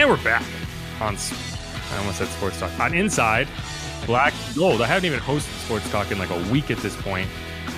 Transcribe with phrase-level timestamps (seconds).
[0.00, 0.42] And we're back
[0.98, 3.46] on, I almost said sports talk, on Inside
[4.06, 4.80] Black Gold.
[4.80, 7.28] I haven't even hosted sports talk in like a week at this point,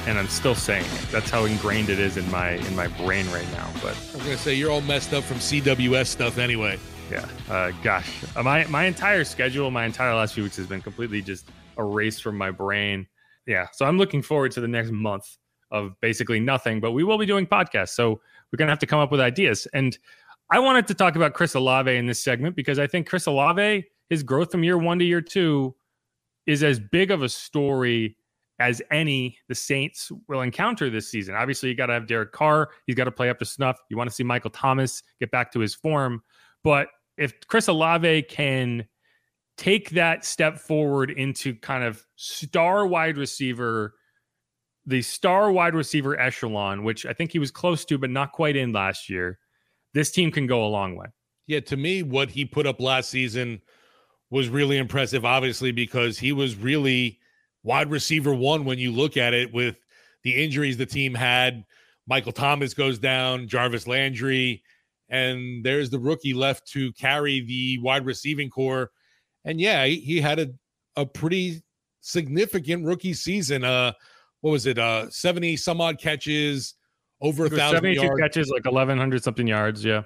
[0.07, 1.09] and I'm still saying it.
[1.11, 3.69] That's how ingrained it is in my in my brain right now.
[3.83, 6.79] But I was gonna say you're all messed up from CWS stuff anyway.
[7.11, 8.09] Yeah, uh, gosh,
[8.41, 12.39] my my entire schedule, my entire last few weeks has been completely just erased from
[12.39, 13.05] my brain.
[13.49, 15.39] Yeah, so I'm looking forward to the next month
[15.73, 18.21] of basically nothing, but we will be doing podcasts, so
[18.53, 19.67] we're gonna have to come up with ideas.
[19.75, 19.99] And
[20.53, 23.87] I wanted to talk about Chris Olave in this segment because I think Chris Olave,
[24.11, 25.75] his growth from year one to year two,
[26.47, 28.19] is as big of a story
[28.59, 31.35] as any the Saints will encounter this season.
[31.35, 32.69] Obviously, you got to have Derek Carr.
[32.87, 33.79] He's got to play up to snuff.
[33.89, 36.23] You want to see Michael Thomas get back to his form.
[36.63, 38.87] But if Chris Olave can
[39.57, 43.95] take that step forward into kind of star wide receiver,
[44.85, 48.55] the star wide receiver echelon, which I think he was close to, but not quite
[48.55, 49.39] in last year,
[49.95, 51.07] this team can go a long way.
[51.47, 53.61] Yeah, to me, what he put up last season
[54.31, 57.19] was really impressive, obviously, because he was really
[57.63, 59.77] wide receiver one when you look at it with
[60.23, 61.65] the injuries the team had.
[62.07, 64.63] Michael Thomas goes down, Jarvis Landry,
[65.09, 68.91] and there's the rookie left to carry the wide receiving core.
[69.45, 70.49] And yeah, he, he had a,
[70.97, 71.63] a pretty
[72.01, 73.65] significant rookie season.
[73.65, 73.93] Uh,
[74.41, 74.79] what was it?
[74.79, 76.75] Uh, 70 some odd catches,
[77.23, 78.21] over a thousand 72 yards.
[78.21, 79.85] catches, like 1,100 something yards.
[79.85, 80.03] Yeah.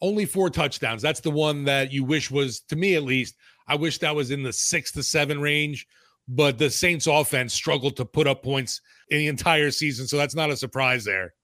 [0.00, 1.02] Only four touchdowns.
[1.02, 3.36] That's the one that you wish was, to me at least,
[3.66, 5.86] I wish that was in the six to seven range.
[6.28, 10.06] But the Saints offense struggled to put up points in the entire season.
[10.06, 11.34] So that's not a surprise there.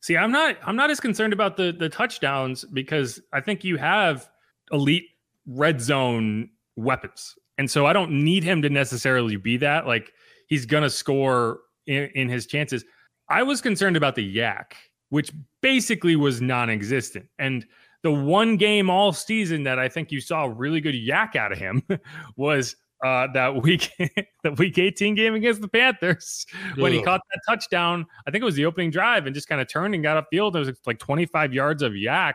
[0.00, 3.76] See, I'm not I'm not as concerned about the the touchdowns because I think you
[3.76, 4.30] have
[4.72, 5.08] elite
[5.46, 7.34] red zone weapons.
[7.58, 9.86] And so I don't need him to necessarily be that.
[9.86, 10.12] Like
[10.46, 12.84] he's gonna score in, in his chances.
[13.28, 14.72] I was concerned about the YAC,
[15.10, 17.26] which basically was non-existent.
[17.38, 17.66] And
[18.02, 21.58] the one game all season that I think you saw really good YAC out of
[21.58, 21.82] him
[22.36, 23.90] was uh, that week,
[24.42, 26.46] the week 18 game against the Panthers
[26.76, 28.06] when he caught that touchdown.
[28.26, 30.52] I think it was the opening drive and just kind of turned and got upfield.
[30.52, 32.34] There was like 25 yards of YAC,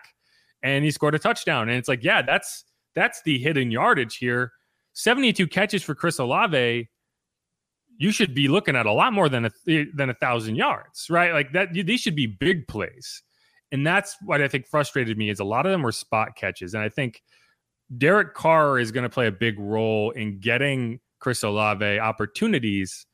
[0.62, 1.70] and he scored a touchdown.
[1.70, 2.66] And it's like, yeah, that's
[2.96, 4.52] that's the hidden yardage here.
[4.94, 6.90] 72 catches for Chris Olave.
[7.98, 9.52] You should be looking at a lot more than a
[9.94, 11.34] than a thousand yards, right?
[11.34, 11.74] Like that.
[11.74, 13.22] These should be big plays,
[13.72, 15.30] and that's what I think frustrated me.
[15.30, 17.22] Is a lot of them were spot catches, and I think
[17.98, 23.06] Derek Carr is going to play a big role in getting Chris Olave opportunities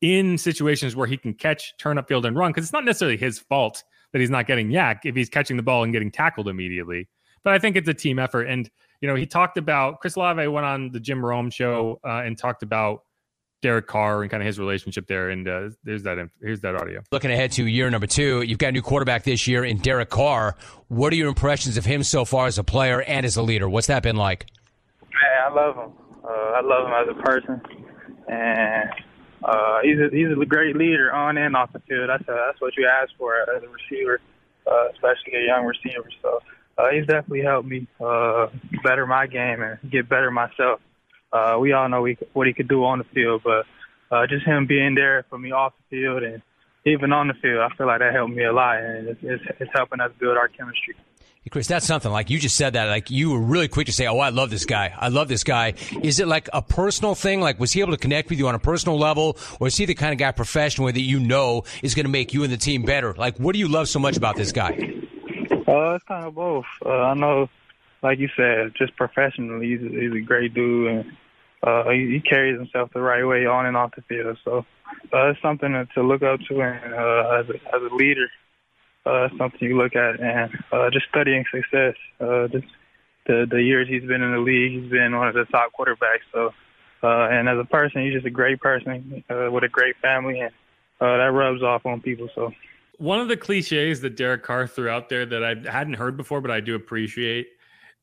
[0.00, 2.50] in situations where he can catch, turn upfield, and run.
[2.50, 3.82] Because it's not necessarily his fault
[4.12, 7.08] that he's not getting YAC if he's catching the ball and getting tackled immediately.
[7.44, 8.44] But I think it's a team effort.
[8.44, 12.22] And, you know, he talked about Chris Olave went on the Jim Rome show uh,
[12.24, 13.02] and talked about
[13.60, 15.30] Derek Carr and kind of his relationship there.
[15.30, 16.18] And uh, there's that.
[16.40, 17.02] Here's that audio.
[17.10, 20.10] Looking ahead to year number two, you've got a new quarterback this year in Derek
[20.10, 20.56] Carr.
[20.88, 23.68] What are your impressions of him so far as a player and as a leader?
[23.68, 24.46] What's that been like?
[25.02, 25.92] Man, I love him.
[26.24, 27.60] Uh, I love him as a person,
[28.28, 28.90] and
[29.42, 32.08] uh, he's a, he's a great leader on and off the field.
[32.08, 34.20] That's uh that's what you ask for as a receiver,
[34.66, 36.08] uh, especially a young receiver.
[36.22, 36.40] So
[36.76, 38.48] uh, he's definitely helped me uh,
[38.84, 40.80] better my game and get better myself.
[41.32, 43.66] Uh, we all know we, what he could do on the field, but
[44.10, 46.42] uh, just him being there for me off the field and
[46.84, 49.42] even on the field, I feel like that helped me a lot, and it's, it's,
[49.60, 50.94] it's helping us build our chemistry.
[51.42, 52.86] Hey, Chris, that's something like you just said that.
[52.86, 54.92] Like you were really quick to say, "Oh, I love this guy.
[54.96, 57.40] I love this guy." Is it like a personal thing?
[57.40, 59.84] Like, was he able to connect with you on a personal level, or is he
[59.84, 62.56] the kind of guy professionally that you know is going to make you and the
[62.56, 63.14] team better?
[63.14, 64.70] Like, what do you love so much about this guy?
[65.68, 66.64] Uh, it's kind of both.
[66.84, 67.48] Uh, I know,
[68.02, 71.12] like you said, just professionally, he's a, he's a great dude, and
[71.62, 74.38] uh, he, he carries himself the right way on and off the field.
[74.44, 74.64] So
[75.12, 78.28] uh, it's something to look up to, and uh, as a, as a leader,
[79.06, 81.94] uh, something you look at, and uh, just studying success.
[82.20, 82.66] Uh, just
[83.26, 86.26] the the years he's been in the league, he's been one of the top quarterbacks.
[86.32, 86.52] So,
[87.02, 90.40] uh, and as a person, he's just a great person uh, with a great family,
[90.40, 90.52] and
[91.00, 92.28] uh, that rubs off on people.
[92.34, 92.52] So,
[92.98, 96.40] one of the cliches that Derek Carr threw out there that I hadn't heard before,
[96.40, 97.48] but I do appreciate,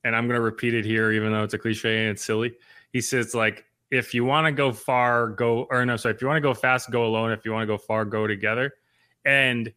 [0.06, 2.54] and I'm going to repeat it here, even though it's a cliche and it's silly.
[2.92, 6.28] He says like, if you want to go far, go or no, sorry, if you
[6.28, 7.32] want to go fast, go alone.
[7.32, 8.74] If you want to go far, go together.
[9.24, 9.72] And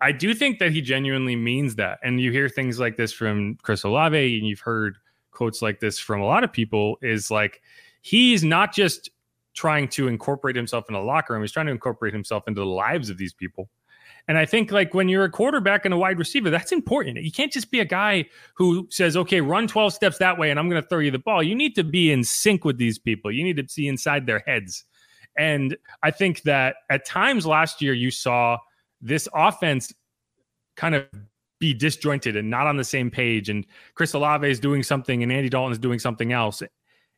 [0.00, 1.98] I do think that he genuinely means that.
[2.02, 4.96] And you hear things like this from Chris Olave, and you've heard
[5.30, 6.96] quotes like this from a lot of people.
[7.02, 7.60] Is like
[8.00, 9.10] he's not just
[9.52, 12.66] trying to incorporate himself in a locker room; he's trying to incorporate himself into the
[12.66, 13.68] lives of these people.
[14.26, 17.22] And I think like when you're a quarterback and a wide receiver, that's important.
[17.22, 18.24] You can't just be a guy
[18.54, 21.18] who says, "Okay, run 12 steps that way and I'm going to throw you the
[21.18, 23.30] ball." You need to be in sync with these people.
[23.30, 24.84] You need to see inside their heads.
[25.36, 28.58] And I think that at times last year you saw
[29.00, 29.92] this offense
[30.76, 31.06] kind of
[31.60, 35.32] be disjointed and not on the same page and Chris Olave is doing something and
[35.32, 36.62] Andy Dalton is doing something else.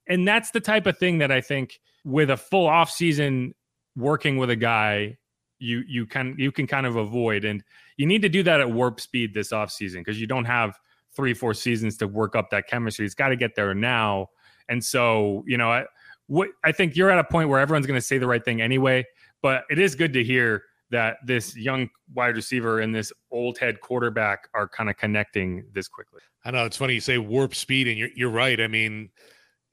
[0.08, 3.54] And that's the type of thing that I think with a full off season
[3.96, 5.16] working with a guy
[5.58, 7.62] you you can you can kind of avoid and
[7.96, 10.78] you need to do that at warp speed this offseason because you don't have
[11.14, 14.28] three four seasons to work up that chemistry it's got to get there now
[14.68, 15.84] and so you know I,
[16.26, 18.60] what I think you're at a point where everyone's going to say the right thing
[18.60, 19.04] anyway
[19.42, 23.80] but it is good to hear that this young wide receiver and this old head
[23.80, 26.20] quarterback are kind of connecting this quickly.
[26.44, 28.60] I know it's funny you say warp speed, and you're you're right.
[28.60, 29.10] I mean,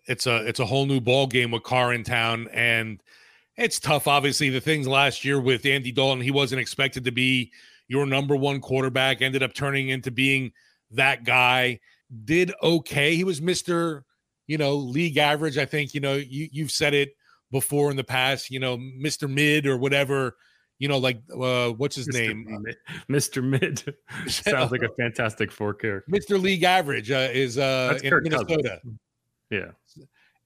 [0.07, 3.01] it's a it's a whole new ball game with Carr in town, and
[3.57, 4.07] it's tough.
[4.07, 7.51] Obviously, the things last year with Andy Dalton, he wasn't expected to be
[7.87, 10.51] your number one quarterback, ended up turning into being
[10.91, 11.79] that guy.
[12.25, 13.15] Did okay.
[13.15, 14.03] He was Mr.
[14.47, 15.57] You know, league average.
[15.57, 17.15] I think, you know, you, you've said it
[17.51, 19.29] before in the past, you know, Mr.
[19.29, 20.35] Mid or whatever,
[20.79, 22.27] you know, like uh what's his Mr.
[22.27, 22.63] name?
[22.63, 22.77] Mid.
[23.09, 23.43] Mr.
[23.43, 23.95] Mid
[24.29, 26.11] sounds like a fantastic four character.
[26.11, 26.41] Mr.
[26.41, 28.79] League Average uh, is uh That's in Kirk Minnesota.
[28.83, 28.99] Cousins.
[29.49, 29.71] Yeah.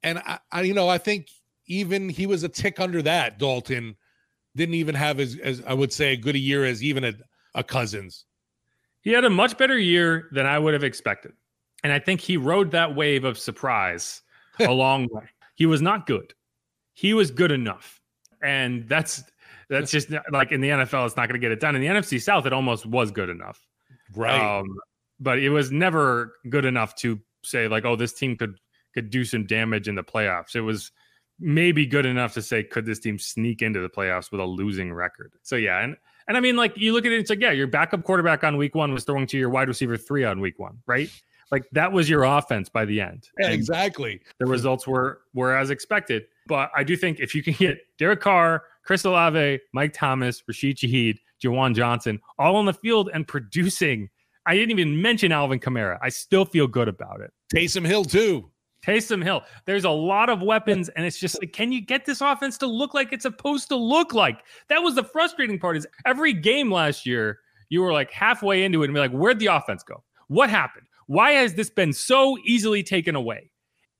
[0.04, 1.28] And I, I you know, I think
[1.68, 3.40] even he was a tick under that.
[3.40, 3.96] Dalton
[4.56, 7.14] didn't even have as, as I would say a good a year as even a,
[7.56, 8.26] a Cousins.
[9.02, 11.34] He had a much better year than I would have expected.
[11.84, 14.22] And I think he rode that wave of surprise
[14.60, 15.24] a long way.
[15.56, 16.34] He was not good.
[16.94, 18.02] He was good enough.
[18.42, 19.24] And that's
[19.70, 21.76] that's just like in the NFL, it's not going to get it done.
[21.76, 23.66] In the NFC South, it almost was good enough.
[24.16, 24.60] Right.
[24.60, 24.68] Um,
[25.20, 28.60] but it was never good enough to say like, oh, this team could
[28.94, 30.56] could do some damage in the playoffs.
[30.56, 30.92] It was
[31.40, 34.94] maybe good enough to say, could this team sneak into the playoffs with a losing
[34.94, 35.34] record?
[35.44, 35.96] So yeah, and
[36.28, 38.58] and I mean, like you look at it, it's like, yeah, your backup quarterback on
[38.58, 41.10] week one was throwing to your wide receiver three on week one, right?
[41.52, 43.30] Like that was your offense by the end.
[43.40, 44.22] Yeah, exactly.
[44.40, 46.26] The results were were as expected.
[46.48, 50.78] But I do think if you can get Derek Carr, Chris Olave, Mike Thomas, Rashid
[50.78, 54.10] Shaheed, Juwan Johnson all on the field and producing.
[54.46, 55.98] I didn't even mention Alvin Kamara.
[56.02, 57.34] I still feel good about it.
[57.54, 58.50] Taysom Hill too.
[58.86, 59.44] Taysom Hill.
[59.66, 62.68] There's a lot of weapons, and it's just like, can you get this offense to
[62.68, 64.44] look like it's supposed to look like?
[64.70, 65.78] That was the frustrating part.
[65.78, 67.40] Is every game last year,
[67.70, 70.04] you were like halfway into it and be like, where'd the offense go?
[70.28, 70.88] What happened?
[71.08, 73.50] Why has this been so easily taken away?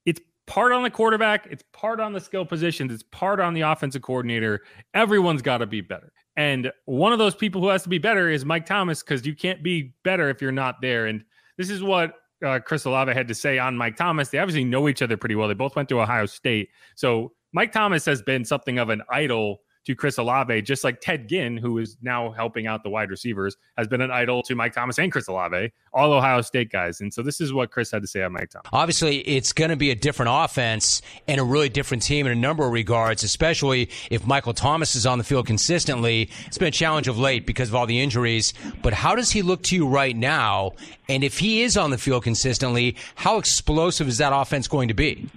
[0.06, 3.62] It's part on the quarterback, it's part on the skill positions, it's part on the
[3.62, 4.62] offensive coordinator.
[4.94, 6.12] Everyone's got to be better.
[6.36, 9.36] And one of those people who has to be better is Mike Thomas because you
[9.36, 11.08] can't be better if you're not there.
[11.08, 11.24] And
[11.58, 12.14] this is what
[12.46, 14.30] uh, Chris Olave had to say on Mike Thomas.
[14.30, 15.48] They obviously know each other pretty well.
[15.48, 16.70] They both went to Ohio State.
[16.96, 21.30] So Mike Thomas has been something of an idol to Chris Olave, just like Ted
[21.30, 24.74] Ginn, who is now helping out the wide receivers, has been an idol to Mike
[24.74, 27.00] Thomas and Chris Olave, all Ohio State guys.
[27.00, 28.68] And so this is what Chris had to say on Mike Thomas.
[28.74, 32.36] Obviously, it's going to be a different offense and a really different team in a
[32.36, 36.30] number of regards, especially if Michael Thomas is on the field consistently.
[36.48, 38.54] It's been a challenge of late because of all the injuries.
[38.84, 40.74] But how does he look to you right now?
[41.08, 44.94] And if he is on the field consistently, how explosive is that offense going to
[44.94, 45.30] be?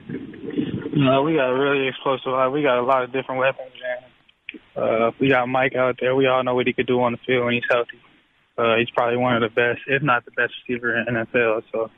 [1.00, 2.34] No, we got really explosive.
[2.34, 3.79] Uh, we got a lot of different weapons, and
[4.80, 6.14] uh, we got Mike out there.
[6.14, 8.00] We all know what he could do on the field when he's healthy.
[8.56, 11.62] Uh, he's probably one of the best, if not the best receiver in NFL.
[11.72, 11.90] So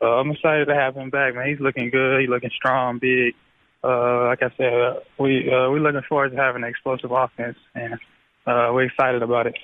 [0.00, 1.48] uh, I'm excited to have him back, man.
[1.48, 2.20] He's looking good.
[2.20, 3.34] He's looking strong, big.
[3.82, 7.56] Uh, like I said, uh, we uh, we're looking forward to having an explosive offense,
[7.74, 7.94] and
[8.46, 9.56] uh, we're excited about it.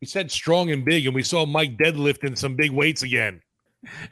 [0.00, 3.40] He said strong and big, and we saw Mike deadlifting some big weights again.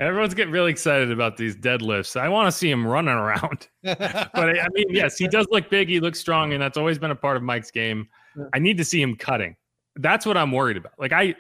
[0.01, 2.19] Everyone's getting really excited about these deadlifts.
[2.19, 3.69] I want to see him running around.
[3.83, 5.89] but I mean, yes, he does look big.
[5.89, 8.09] He looks strong, and that's always been a part of Mike's game.
[8.55, 9.57] I need to see him cutting.
[9.97, 10.93] That's what I'm worried about.
[10.99, 11.35] Like I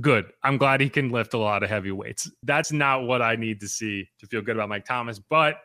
[0.00, 0.26] good.
[0.42, 2.30] I'm glad he can lift a lot of heavy weights.
[2.42, 5.56] That's not what I need to see to feel good about Mike Thomas, but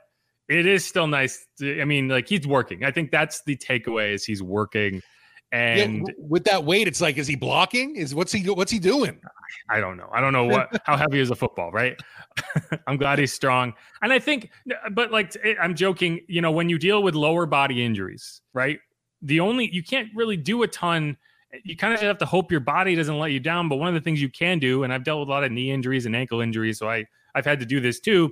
[0.48, 1.48] it is still nice.
[1.60, 2.84] To, I mean, like he's working.
[2.84, 5.02] I think that's the takeaway is he's working.
[5.52, 7.96] And yeah, with that weight, it's like, is he blocking?
[7.96, 9.20] Is what's he what's he doing?
[9.70, 10.10] I don't know.
[10.14, 12.00] I don't know what how heavy is a football, right?
[12.88, 13.74] I'm glad he's strong.
[14.02, 14.52] And I think
[14.92, 18.80] but like I'm joking, you know, when you deal with lower body injuries, right?
[19.24, 21.18] The only you can't really do a ton.
[21.64, 23.70] You kind of have to hope your body doesn't let you down.
[23.70, 25.52] But one of the things you can do, and I've dealt with a lot of
[25.52, 28.32] knee injuries and ankle injuries, so I I've had to do this too,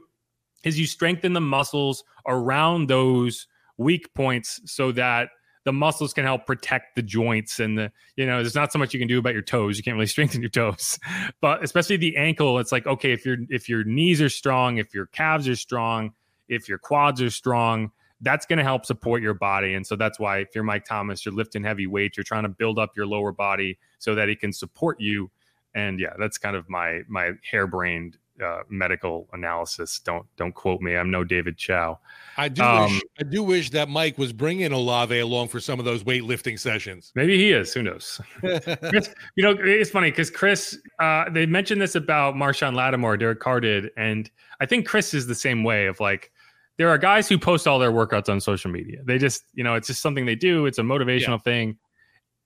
[0.63, 3.47] is you strengthen the muscles around those
[3.77, 5.29] weak points so that
[5.67, 8.93] the muscles can help protect the joints and the you know there's not so much
[8.93, 9.77] you can do about your toes.
[9.77, 10.97] You can't really strengthen your toes.
[11.41, 14.93] But especially the ankle it's like okay if your if your knees are strong if
[14.93, 16.13] your calves are strong
[16.47, 19.75] if your quads are strong that's going to help support your body.
[19.75, 22.49] And so that's why if you're mike thomas you're lifting heavy weights you're trying to
[22.49, 25.29] build up your lower body so that it can support you.
[25.75, 29.99] And yeah that's kind of my my harebrained uh, medical analysis.
[29.99, 30.95] Don't don't quote me.
[30.95, 31.99] I'm no David Chao.
[32.37, 35.79] I do um, wish I do wish that Mike was bringing Olave along for some
[35.79, 37.11] of those weightlifting sessions.
[37.15, 37.73] Maybe he is.
[37.73, 38.21] Who knows?
[38.39, 43.17] Chris, you know, it's funny because Chris, uh, they mentioned this about Marshon Lattimore.
[43.17, 44.29] Derek Carr did, and
[44.59, 45.87] I think Chris is the same way.
[45.87, 46.31] Of like,
[46.77, 48.99] there are guys who post all their workouts on social media.
[49.03, 50.65] They just, you know, it's just something they do.
[50.65, 51.37] It's a motivational yeah.
[51.37, 51.77] thing.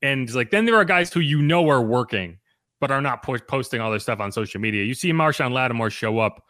[0.03, 2.39] And like, then there are guys who you know are working
[2.81, 4.83] but are not po- posting all their stuff on social media.
[4.83, 6.43] You see Marshon Lattimore show up,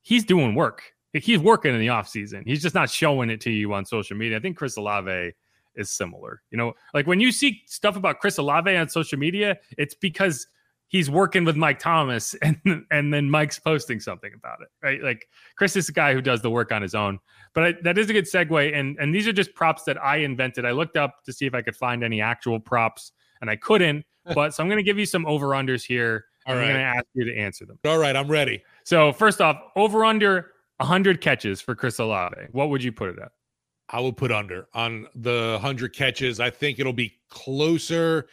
[0.00, 0.82] he's doing work.
[1.12, 2.42] He's working in the offseason.
[2.44, 4.36] He's just not showing it to you on social media.
[4.36, 5.32] I think Chris Olave
[5.76, 6.42] is similar.
[6.50, 10.46] You know, like when you see stuff about Chris Olave on social media, it's because
[10.88, 12.58] he's working with Mike Thomas and
[12.90, 15.02] and then Mike's posting something about it, right?
[15.02, 17.18] Like Chris is the guy who does the work on his own.
[17.54, 20.18] But I, that is a good segue, and and these are just props that I
[20.18, 20.64] invented.
[20.64, 24.04] I looked up to see if I could find any actual props, and I couldn't
[24.34, 26.24] but so I'm going to give you some over unders here.
[26.46, 26.62] All right.
[26.62, 27.78] I'm going to ask you to answer them.
[27.84, 28.62] All right, I'm ready.
[28.84, 32.36] So first off, over under 100 catches for Chris Olave.
[32.52, 33.32] What would you put it at?
[33.88, 36.40] I will put under on the 100 catches.
[36.40, 38.26] I think it'll be closer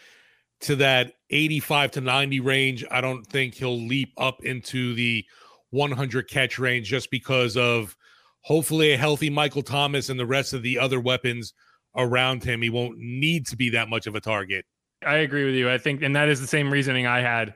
[0.61, 2.85] to that 85 to 90 range.
[2.89, 5.25] I don't think he'll leap up into the
[5.71, 7.95] 100 catch range just because of
[8.41, 11.53] hopefully a healthy Michael Thomas and the rest of the other weapons
[11.95, 12.61] around him.
[12.61, 14.65] He won't need to be that much of a target.
[15.05, 15.69] I agree with you.
[15.69, 17.53] I think, and that is the same reasoning I had.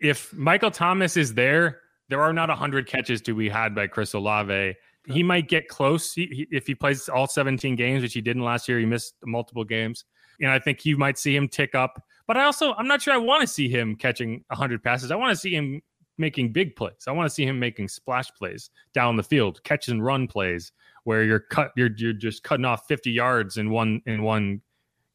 [0.00, 4.12] If Michael Thomas is there, there are not 100 catches to be had by Chris
[4.12, 4.74] Olave.
[5.06, 8.42] He might get close he, he, if he plays all 17 games, which he didn't
[8.42, 8.78] last year.
[8.78, 10.04] He missed multiple games.
[10.40, 12.02] And I think you might see him tick up.
[12.26, 15.10] But I also, I'm not sure I want to see him catching 100 passes.
[15.10, 15.80] I want to see him
[16.18, 17.04] making big plays.
[17.06, 20.72] I want to see him making splash plays down the field, catch and run plays
[21.04, 24.60] where you're cut, you're, you're just cutting off 50 yards in one, in one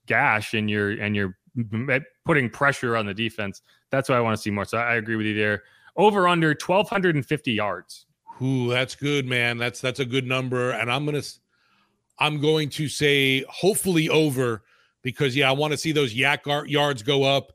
[0.06, 1.38] gash and you're, and you're
[2.26, 3.62] putting pressure on the defense.
[3.90, 4.66] That's what I want to see more.
[4.66, 5.64] So I agree with you there.
[5.96, 8.06] Over under 1250 yards.
[8.42, 9.58] Ooh, that's good, man.
[9.58, 10.72] That's that's a good number.
[10.72, 11.24] And I'm gonna
[12.20, 14.64] I'm going to say hopefully over
[15.02, 17.52] because yeah, I want to see those YAC yards go up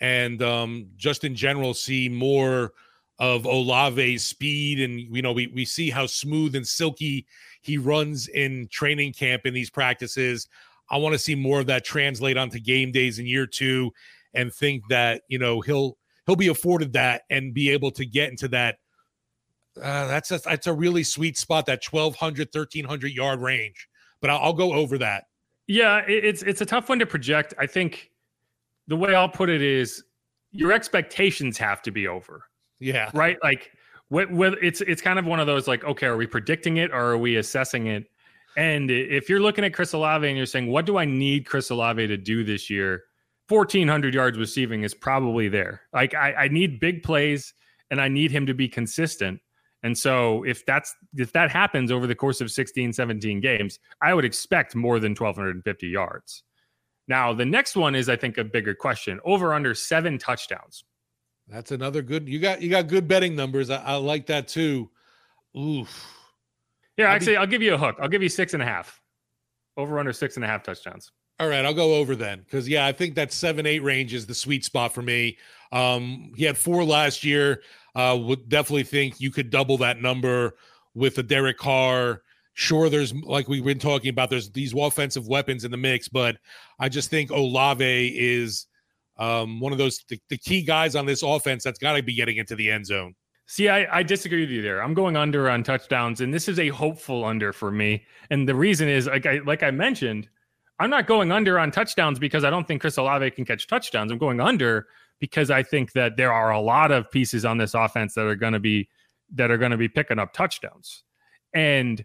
[0.00, 2.72] and um just in general see more
[3.18, 7.26] of Olave's speed and you know we we see how smooth and silky
[7.62, 10.48] he runs in training camp in these practices.
[10.90, 13.92] I want to see more of that translate onto game days in year two
[14.34, 18.30] and think that, you know, he'll he'll be afforded that and be able to get
[18.30, 18.76] into that
[19.82, 23.88] uh, that's a, that's a really sweet spot that 1200 1300 yard range.
[24.20, 25.24] But I'll, I'll go over that.
[25.66, 27.52] Yeah it's it's a tough one to project.
[27.58, 28.10] I think
[28.86, 30.04] the way i'll put it is
[30.52, 32.44] your expectations have to be over.
[32.78, 33.10] Yeah.
[33.12, 33.36] Right?
[33.42, 33.72] Like
[34.08, 36.92] what, what it's it's kind of one of those like okay are we predicting it
[36.92, 38.08] or are we assessing it
[38.56, 41.70] and if you're looking at Chris Olave and you're saying, what do I need Chris
[41.70, 43.04] Olave to do this year?
[43.48, 45.82] 1,400 yards receiving is probably there.
[45.92, 47.52] Like I, I need big plays
[47.90, 49.40] and I need him to be consistent.
[49.82, 54.14] And so if that's if that happens over the course of 16, 17 games, I
[54.14, 56.42] would expect more than 1,250 yards.
[57.06, 60.82] Now the next one is I think a bigger question: over under seven touchdowns.
[61.46, 62.28] That's another good.
[62.28, 63.70] You got you got good betting numbers.
[63.70, 64.90] I, I like that too.
[65.56, 66.08] Oof.
[66.96, 67.96] Yeah, actually, be, I'll give you a hook.
[68.00, 69.00] I'll give you six and a half.
[69.76, 71.12] Over under six and a half touchdowns.
[71.38, 74.24] All right, I'll go over then because yeah, I think that seven eight range is
[74.24, 75.36] the sweet spot for me.
[75.70, 77.62] Um, he had four last year.
[77.94, 80.56] Uh, would definitely think you could double that number
[80.94, 82.22] with a Derek Carr.
[82.54, 84.30] Sure, there's like we've been talking about.
[84.30, 86.36] There's these offensive weapons in the mix, but
[86.78, 88.66] I just think Olave is
[89.18, 92.14] um, one of those the, the key guys on this offense that's got to be
[92.14, 93.14] getting into the end zone.
[93.46, 94.82] See, I, I disagree with you there.
[94.82, 98.04] I'm going under on touchdowns, and this is a hopeful under for me.
[98.30, 100.28] And the reason is, like I like I mentioned,
[100.80, 104.10] I'm not going under on touchdowns because I don't think Chris Olave can catch touchdowns.
[104.10, 104.88] I'm going under
[105.20, 108.34] because I think that there are a lot of pieces on this offense that are
[108.34, 108.88] going to be
[109.34, 111.04] that are going to be picking up touchdowns.
[111.54, 112.04] And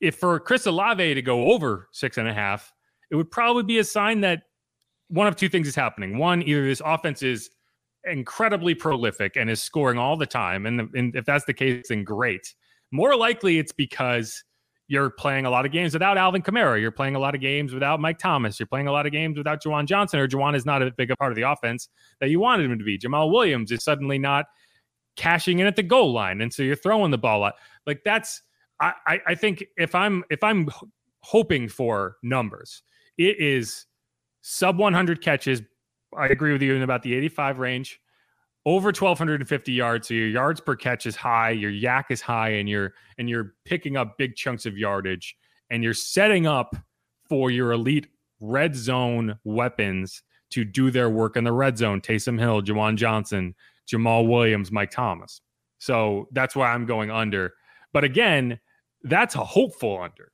[0.00, 2.72] if for Chris Olave to go over six and a half,
[3.10, 4.42] it would probably be a sign that
[5.08, 6.18] one of two things is happening.
[6.18, 7.50] One, either this offense is
[8.06, 12.04] incredibly prolific and is scoring all the time, and, and if that's the case, then
[12.04, 12.54] great.
[12.90, 14.44] More likely, it's because
[14.86, 16.80] you're playing a lot of games without Alvin Kamara.
[16.80, 18.60] You're playing a lot of games without Mike Thomas.
[18.60, 21.10] You're playing a lot of games without Juwan Johnson, or Juwan is not a big
[21.18, 21.88] part of the offense
[22.20, 22.98] that you wanted him to be.
[22.98, 24.46] Jamaal Williams is suddenly not
[25.16, 27.54] cashing in at the goal line, and so you're throwing the ball out.
[27.86, 28.42] Like that's
[28.80, 30.68] I I think if I'm if I'm
[31.20, 32.82] hoping for numbers,
[33.16, 33.86] it is
[34.42, 35.62] sub 100 catches.
[36.16, 38.00] I agree with you in about the 85 range.
[38.66, 42.66] Over 1250 yards so your yards per catch is high your YAC is high and
[42.66, 45.36] you're and you're picking up big chunks of yardage
[45.68, 46.74] and you're setting up
[47.28, 48.06] for your elite
[48.40, 52.00] red zone weapons to do their work in the red zone.
[52.00, 53.54] Taysom Hill Juwan Johnson
[53.86, 55.42] Jamaal Williams Mike Thomas.
[55.78, 57.52] So that's why I'm going under.
[57.92, 58.58] But again
[59.02, 60.32] that's a hopeful under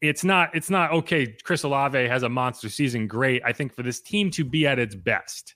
[0.00, 3.82] it's not it's not okay Chris Olave has a monster season great I think for
[3.82, 5.54] this team to be at its best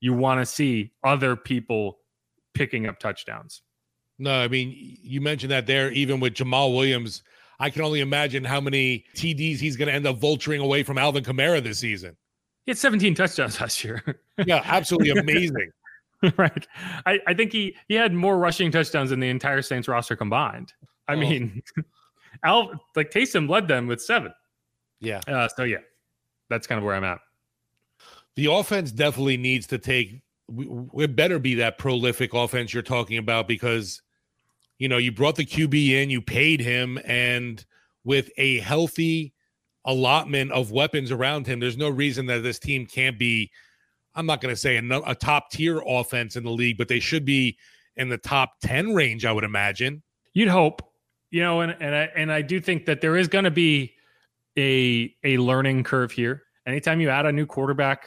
[0.00, 1.98] you want to see other people
[2.54, 3.62] picking up touchdowns.
[4.18, 7.22] No, I mean, you mentioned that there, even with Jamaal Williams.
[7.60, 10.98] I can only imagine how many TDs he's going to end up vulturing away from
[10.98, 12.16] Alvin Kamara this season.
[12.66, 14.02] He had 17 touchdowns last year.
[14.44, 15.70] yeah, absolutely amazing.
[16.36, 16.66] right.
[17.06, 20.72] I, I think he he had more rushing touchdowns than the entire Saints roster combined.
[21.06, 21.18] I oh.
[21.18, 21.62] mean,
[22.44, 24.32] Al like Taysom led them with seven.
[25.00, 25.20] Yeah.
[25.26, 25.78] Uh, so yeah,
[26.48, 27.18] that's kind of where I'm at
[28.34, 30.22] the offense definitely needs to take
[30.94, 34.02] it better be that prolific offense you're talking about because
[34.78, 37.64] you know you brought the QB in, you paid him, and
[38.04, 39.32] with a healthy
[39.84, 43.50] allotment of weapons around him, there's no reason that this team can't be.
[44.14, 47.00] I'm not going to say a, a top tier offense in the league, but they
[47.00, 47.56] should be
[47.96, 49.24] in the top ten range.
[49.24, 50.02] I would imagine.
[50.34, 50.82] You'd hope,
[51.32, 53.94] you know, and and I and I do think that there is going to be
[54.56, 56.42] a a learning curve here.
[56.66, 58.06] Anytime you add a new quarterback,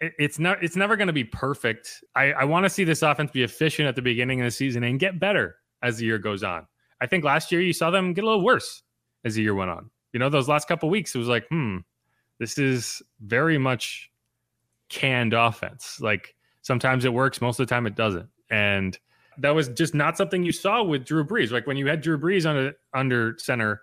[0.00, 2.02] it's not it's never going to be perfect.
[2.14, 4.84] I, I want to see this offense be efficient at the beginning of the season
[4.84, 6.66] and get better as the year goes on.
[7.00, 8.82] I think last year you saw them get a little worse
[9.24, 9.90] as the year went on.
[10.12, 11.78] You know, those last couple weeks, it was like, hmm,
[12.38, 14.08] this is very much
[14.88, 15.98] canned offense.
[16.00, 18.28] Like sometimes it works, most of the time it doesn't.
[18.50, 18.96] And
[19.38, 21.50] that was just not something you saw with Drew Brees.
[21.50, 23.82] Like when you had Drew Brees under under center,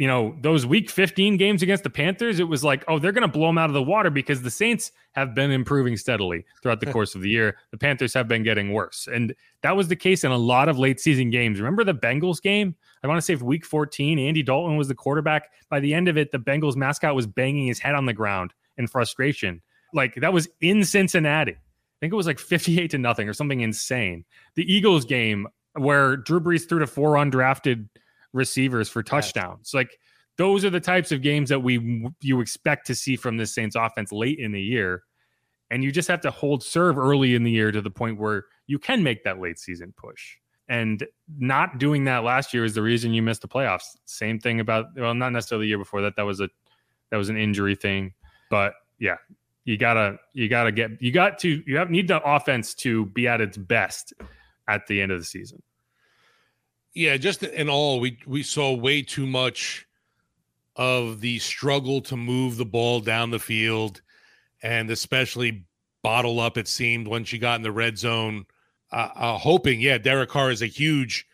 [0.00, 3.20] you know, those week 15 games against the Panthers, it was like, oh, they're going
[3.20, 6.80] to blow them out of the water because the Saints have been improving steadily throughout
[6.80, 7.58] the course of the year.
[7.70, 9.08] The Panthers have been getting worse.
[9.12, 11.60] And that was the case in a lot of late season games.
[11.60, 12.74] Remember the Bengals game?
[13.04, 15.50] I want to say week 14, Andy Dalton was the quarterback.
[15.68, 18.54] By the end of it, the Bengals mascot was banging his head on the ground
[18.78, 19.60] in frustration.
[19.92, 21.56] Like that was in Cincinnati.
[22.00, 24.24] I think it was like 58 to nothing or something insane.
[24.54, 27.88] The Eagles game where Drew Brees threw to four undrafted
[28.32, 29.68] receivers for touchdowns.
[29.68, 29.74] Yes.
[29.74, 29.98] Like
[30.38, 33.76] those are the types of games that we you expect to see from this Saints
[33.76, 35.02] offense late in the year.
[35.70, 38.46] And you just have to hold serve early in the year to the point where
[38.66, 40.36] you can make that late season push.
[40.68, 41.06] And
[41.38, 43.96] not doing that last year is the reason you missed the playoffs.
[44.06, 46.16] Same thing about well, not necessarily the year before that.
[46.16, 46.48] That was a
[47.10, 48.14] that was an injury thing.
[48.50, 49.16] But yeah,
[49.70, 53.28] you gotta you gotta get you got to you have need the offense to be
[53.28, 54.12] at its best
[54.66, 55.62] at the end of the season.
[56.92, 59.86] Yeah, just in all, we we saw way too much
[60.74, 64.00] of the struggle to move the ball down the field,
[64.60, 65.64] and especially
[66.02, 66.58] bottle up.
[66.58, 68.46] It seemed when she got in the red zone,
[68.90, 71.28] uh, uh, hoping, yeah, Derek Carr is a huge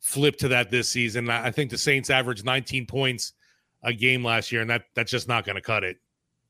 [0.00, 1.28] flip to that this season.
[1.28, 3.34] I think the Saints averaged 19 points
[3.82, 5.98] a game last year, and that that's just not going to cut it.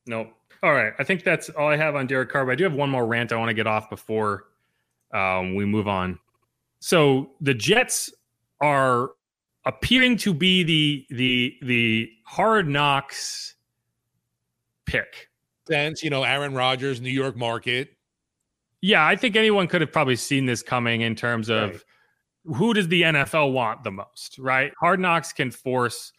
[0.07, 0.33] Nope.
[0.65, 2.47] All right, I think that's all I have on Derek Carr.
[2.47, 4.45] But I do have one more rant I want to get off before
[5.13, 6.19] um, we move on.
[6.81, 8.11] So the Jets
[8.63, 9.11] are
[9.67, 13.57] appearing to be the the the hard knocks
[14.87, 15.29] pick.
[15.69, 17.91] Sense, you know, Aaron Rodgers, New York market.
[18.81, 21.73] Yeah, I think anyone could have probably seen this coming in terms of
[22.47, 22.57] right.
[22.57, 24.73] who does the NFL want the most, right?
[24.81, 26.11] Hard knocks can force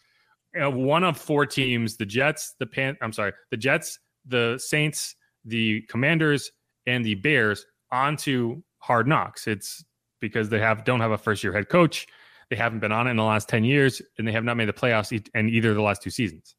[0.60, 2.96] uh, one of four teams: the Jets, the Pan.
[3.02, 6.50] I'm sorry, the Jets, the Saints, the Commanders,
[6.86, 9.46] and the Bears onto hard knocks.
[9.46, 9.84] It's
[10.20, 12.06] because they have don't have a first year head coach
[12.50, 14.68] they haven't been on it in the last 10 years, and they have not made
[14.68, 16.54] the playoffs in either of the last two seasons.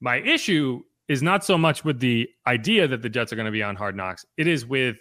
[0.00, 3.52] My issue is not so much with the idea that the Jets are going to
[3.52, 4.24] be on hard knocks.
[4.36, 4.98] It is with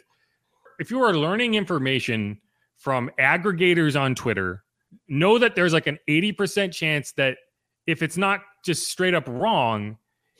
[0.80, 2.40] if you are learning information
[2.78, 4.64] from aggregators on Twitter,
[5.08, 7.38] know that there's like an 80% chance that
[7.86, 9.98] if it's not just straight up wrong,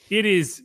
[0.10, 0.62] it is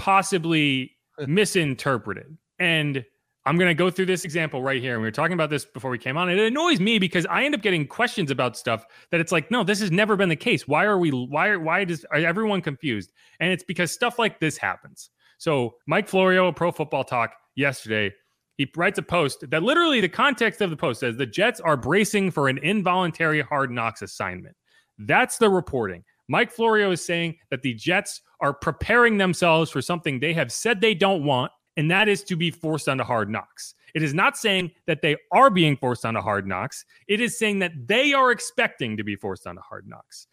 [0.00, 2.36] possibly misinterpreted.
[2.58, 3.04] And
[3.46, 4.94] I'm going to go through this example right here.
[4.94, 6.28] And we were talking about this before we came on.
[6.28, 9.50] And it annoys me because I end up getting questions about stuff that it's like,
[9.50, 10.66] no, this has never been the case.
[10.68, 13.12] Why are we, why, why does are everyone confused?
[13.40, 15.10] And it's because stuff like this happens.
[15.38, 18.12] So Mike Florio, Pro Football Talk, yesterday,
[18.56, 21.78] he writes a post that literally the context of the post says the Jets are
[21.78, 24.54] bracing for an involuntary hard knocks assignment.
[24.98, 26.04] That's the reporting.
[26.30, 30.80] Mike Florio is saying that the Jets are preparing themselves for something they have said
[30.80, 33.74] they don't want and that is to be forced onto hard knocks.
[33.94, 36.84] It is not saying that they are being forced onto hard knocks.
[37.08, 40.26] It is saying that they are expecting to be forced onto hard knocks.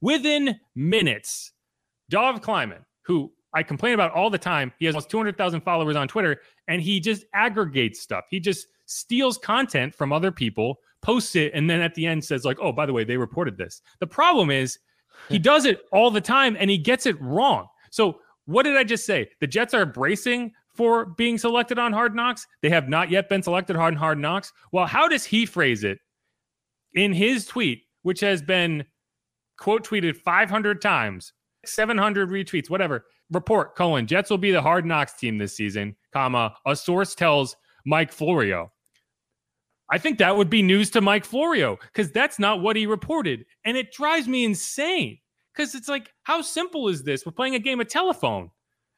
[0.00, 1.52] Within minutes,
[2.08, 6.08] Dov Kleiman, who I complain about all the time, he has almost 200,000 followers on
[6.08, 8.24] Twitter, and he just aggregates stuff.
[8.30, 12.44] He just steals content from other people, posts it, and then at the end says,
[12.44, 13.82] like, oh, by the way, they reported this.
[14.00, 14.78] The problem is
[15.28, 17.66] he does it all the time and he gets it wrong.
[17.90, 19.28] So what did I just say?
[19.40, 22.46] The Jets are bracing for being selected on Hard Knocks.
[22.62, 24.52] They have not yet been selected on Hard Knocks.
[24.72, 25.98] Well, how does he phrase it
[26.94, 28.84] in his tweet, which has been
[29.58, 31.32] quote tweeted 500 times,
[31.64, 33.04] 700 retweets, whatever?
[33.30, 37.56] Report, Cohen, Jets will be the Hard Knocks team this season, comma, a source tells
[37.86, 38.71] Mike Florio.
[39.92, 43.44] I think that would be news to Mike Florio because that's not what he reported.
[43.64, 45.18] And it drives me insane
[45.54, 47.24] because it's like, how simple is this?
[47.24, 48.50] We're playing a game of telephone.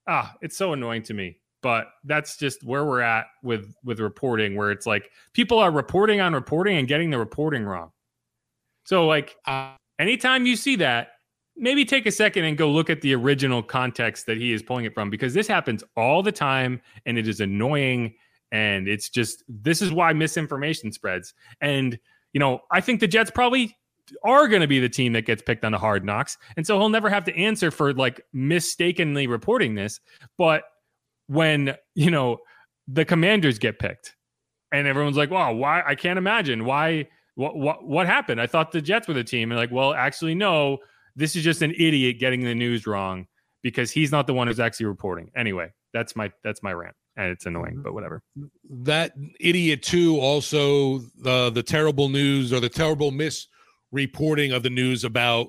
[0.07, 4.55] Ah, it's so annoying to me but that's just where we're at with with reporting
[4.55, 7.91] where it's like people are reporting on reporting and getting the reporting wrong
[8.85, 11.13] so like uh, anytime you see that
[11.57, 14.85] maybe take a second and go look at the original context that he is pulling
[14.85, 18.15] it from because this happens all the time and it is annoying
[18.55, 21.35] and it's just this is why misinformation spreads.
[21.61, 21.99] And
[22.33, 23.77] you know i think the jets probably
[24.23, 26.79] are going to be the team that gets picked on the hard knocks and so
[26.79, 29.99] he'll never have to answer for like mistakenly reporting this.
[30.37, 30.65] But
[31.27, 32.39] when you know
[32.87, 34.15] the commanders get picked
[34.73, 35.83] and everyone's like wow why?
[35.87, 36.65] I can't imagine.
[36.65, 38.41] Why what what what happened?
[38.41, 40.79] I thought the jets were the team and like well actually no.
[41.17, 43.27] This is just an idiot getting the news wrong
[43.63, 45.31] because he's not the one who's actually reporting.
[45.35, 47.83] Anyway that's my that's my rant and it's annoying mm-hmm.
[47.83, 48.23] but whatever
[48.69, 55.05] that idiot too also the the terrible news or the terrible misreporting of the news
[55.05, 55.49] about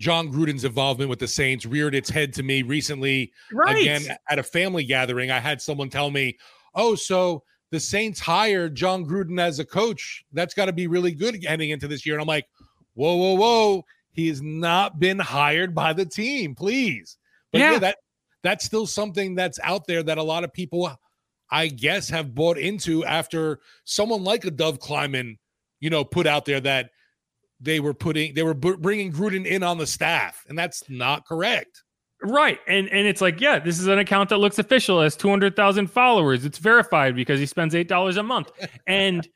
[0.00, 3.32] Jon Gruden's involvement with the Saints reared its head to me recently.
[3.52, 3.78] Right.
[3.78, 6.38] Again, at a family gathering, I had someone tell me,
[6.74, 10.24] oh, so the Saints hired Jon Gruden as a coach.
[10.32, 12.14] That's got to be really good heading into this year.
[12.14, 12.46] And I'm like,
[12.94, 13.84] whoa, whoa, whoa.
[14.12, 17.18] He has not been hired by the team, please.
[17.52, 17.98] But yeah, yeah that
[18.42, 20.90] that's still something that's out there that a lot of people,
[21.50, 25.38] I guess, have bought into after someone like a Dov Kleiman,
[25.80, 26.90] you know, put out there that
[27.60, 31.82] they were putting they were bringing Gruden in on the staff, and that's not correct.
[32.22, 35.28] Right, and and it's like, yeah, this is an account that looks official, has two
[35.28, 36.44] hundred thousand followers.
[36.44, 38.50] It's verified because he spends eight dollars a month,
[38.86, 39.28] and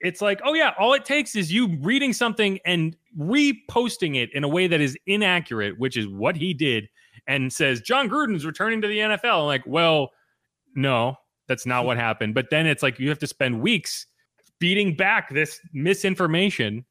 [0.00, 4.44] it's like, oh yeah, all it takes is you reading something and reposting it in
[4.44, 6.88] a way that is inaccurate, which is what he did,
[7.26, 9.40] and says Jon Gruden's returning to the NFL.
[9.40, 10.10] I'm like, well,
[10.74, 11.16] no,
[11.48, 12.34] that's not what happened.
[12.34, 14.06] But then it's like you have to spend weeks
[14.58, 16.84] beating back this misinformation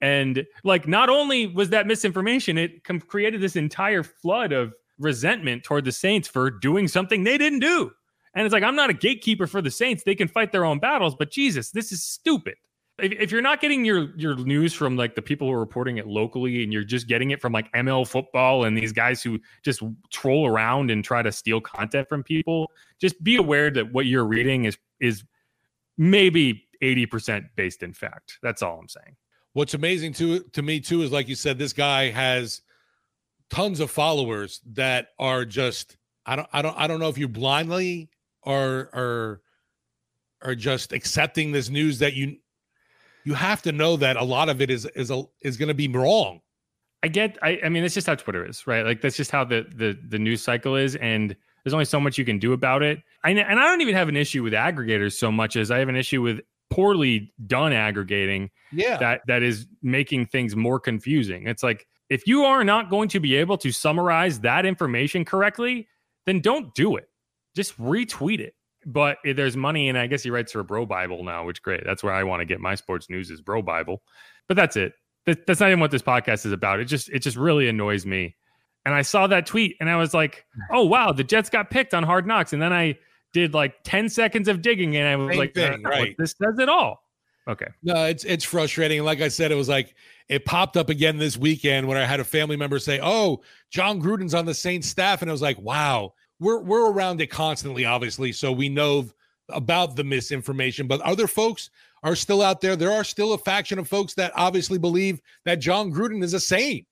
[0.00, 5.64] and like, not only was that misinformation, it com- created this entire flood of resentment
[5.64, 7.90] toward the Saints for doing something they didn't do.
[8.34, 10.02] And it's like, I'm not a gatekeeper for the Saints.
[10.04, 12.56] They can fight their own battles, but Jesus, this is stupid.
[12.98, 15.98] If, if you're not getting your your news from like the people who are reporting
[15.98, 19.38] it locally and you're just getting it from like ML football and these guys who
[19.62, 24.06] just troll around and try to steal content from people, just be aware that what
[24.06, 25.24] you're reading is is
[25.98, 28.38] maybe 80% based in fact.
[28.42, 29.16] That's all I'm saying.
[29.52, 32.62] What's amazing to to me too is like you said, this guy has
[33.50, 37.28] tons of followers that are just I don't I don't I don't know if you
[37.28, 38.10] blindly
[38.42, 39.40] are are
[40.42, 42.36] are just accepting this news that you
[43.26, 45.74] you have to know that a lot of it is is a, is going to
[45.74, 46.40] be wrong.
[47.02, 48.86] I get I I mean it's just how Twitter is, right?
[48.86, 52.16] Like that's just how the the the news cycle is and there's only so much
[52.16, 53.00] you can do about it.
[53.24, 55.88] I, and I don't even have an issue with aggregators so much as I have
[55.88, 61.62] an issue with poorly done aggregating yeah that that is making things more confusing it's
[61.62, 65.86] like if you are not going to be able to summarize that information correctly
[66.26, 67.08] then don't do it
[67.54, 68.54] just retweet it
[68.86, 72.02] but there's money and i guess he writes for bro bible now which great that's
[72.02, 74.02] where i want to get my sports news is bro bible
[74.48, 74.92] but that's it
[75.46, 78.34] that's not even what this podcast is about it just it just really annoys me
[78.84, 81.92] and i saw that tweet and i was like oh wow the jets got picked
[81.92, 82.96] on hard knocks and then i
[83.36, 86.16] did like 10 seconds of digging and I was Same like, thing, right.
[86.18, 87.02] this does it all.
[87.48, 87.66] Okay.
[87.82, 89.04] No, it's it's frustrating.
[89.04, 89.94] Like I said, it was like
[90.28, 94.02] it popped up again this weekend when I had a family member say, "Oh, Jon
[94.02, 97.84] Gruden's on the Saints staff," and I was like, "Wow, we're we're around it constantly,
[97.84, 99.08] obviously, so we know
[99.48, 101.70] about the misinformation, but other folks
[102.02, 102.76] are still out there.
[102.76, 106.40] There are still a faction of folks that obviously believe that Jon Gruden is a
[106.40, 106.86] saint.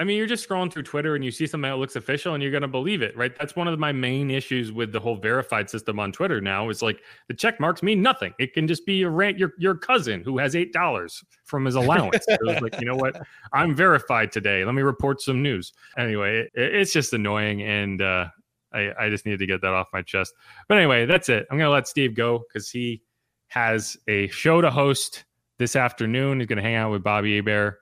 [0.00, 2.42] I mean, you're just scrolling through Twitter and you see something that looks official and
[2.42, 3.36] you're going to believe it, right?
[3.38, 6.82] That's one of my main issues with the whole verified system on Twitter now is
[6.82, 8.34] like the check marks mean nothing.
[8.40, 12.24] It can just be a rant, your, your cousin who has $8 from his allowance.
[12.42, 13.20] like, you know what?
[13.52, 14.64] I'm verified today.
[14.64, 15.72] Let me report some news.
[15.96, 17.62] Anyway, it, it's just annoying.
[17.62, 18.26] And uh,
[18.74, 20.34] I, I just needed to get that off my chest.
[20.68, 21.46] But anyway, that's it.
[21.50, 23.02] I'm going to let Steve go because he
[23.48, 25.24] has a show to host
[25.58, 26.40] this afternoon.
[26.40, 27.78] He's going to hang out with Bobby Hebert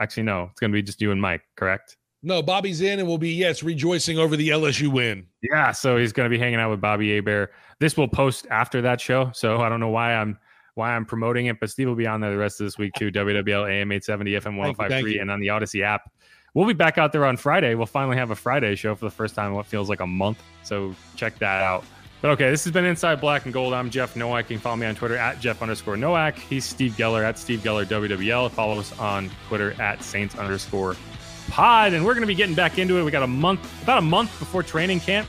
[0.00, 1.96] Actually, no, it's going to be just you and Mike, correct?
[2.22, 5.26] No, Bobby's in and we'll be, yes, rejoicing over the LSU win.
[5.42, 5.72] Yeah.
[5.72, 7.52] So he's going to be hanging out with Bobby Hebert.
[7.80, 9.30] This will post after that show.
[9.34, 10.38] So I don't know why I'm
[10.74, 12.92] why I'm promoting it, but Steve will be on there the rest of this week
[12.98, 13.12] too.
[13.12, 16.10] WWL AM 870 FM 1053 and on the Audacy app.
[16.54, 17.74] We'll be back out there on Friday.
[17.74, 20.06] We'll finally have a Friday show for the first time in what feels like a
[20.06, 20.40] month.
[20.62, 21.84] So check that out.
[22.22, 23.74] But okay, this has been Inside Black and Gold.
[23.74, 24.48] I'm Jeff Nowak.
[24.48, 26.38] You can follow me on Twitter at Jeff underscore Nowak.
[26.38, 28.52] He's Steve Geller at Steve Geller WWL.
[28.52, 30.94] Follow us on Twitter at Saints underscore
[31.48, 31.92] pod.
[31.92, 33.04] And we're going to be getting back into it.
[33.04, 35.28] We got a month, about a month before training camp.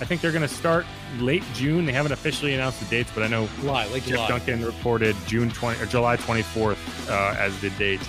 [0.00, 0.84] I think they're going to start
[1.18, 1.86] late June.
[1.86, 4.28] They haven't officially announced the dates, but I know July, like Jeff July.
[4.28, 8.06] Duncan reported June 20 or July 24th uh, as the date.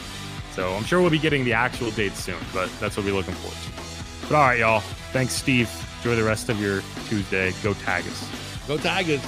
[0.54, 3.36] So I'm sure we'll be getting the actual date soon, but that's what we're looking
[3.36, 4.28] forward to.
[4.28, 4.82] But all right, y'all.
[5.12, 5.70] Thanks, Steve.
[5.98, 7.54] Enjoy the rest of your Tuesday.
[7.64, 8.28] Go Tigers.
[8.68, 9.22] Go Tigers.